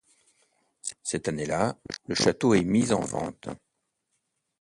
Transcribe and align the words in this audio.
Cette 1.03 1.27
année-là, 1.27 1.77
le 2.07 2.15
château 2.15 2.55
est 2.55 2.63
mis 2.63 2.91
en 2.91 3.01
vente. 3.01 3.49